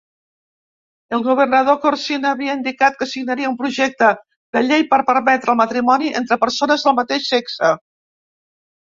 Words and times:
El 1.17 1.21
governador 1.27 1.77
Corzine 1.83 2.29
havia 2.31 2.55
indicat 2.61 2.97
que 3.03 3.09
signaria 3.13 3.53
un 3.53 3.59
projecte 3.61 4.09
de 4.59 4.67
llei 4.71 4.89
per 4.97 5.03
permetre 5.13 5.57
el 5.57 5.63
matrimoni 5.63 6.13
entre 6.25 6.43
persones 6.49 6.91
del 6.91 7.01
mateix 7.05 7.33
sexe. 7.39 7.75